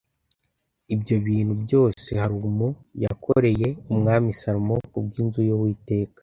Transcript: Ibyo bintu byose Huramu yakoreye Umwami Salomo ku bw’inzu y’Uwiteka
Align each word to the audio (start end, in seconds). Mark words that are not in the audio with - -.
Ibyo 0.93 1.15
bintu 1.25 1.53
byose 1.63 2.09
Huramu 2.21 2.67
yakoreye 3.03 3.67
Umwami 3.91 4.29
Salomo 4.41 4.75
ku 4.91 4.97
bw’inzu 5.05 5.39
y’Uwiteka 5.49 6.19